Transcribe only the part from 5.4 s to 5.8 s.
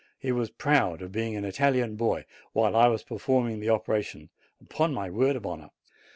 honor.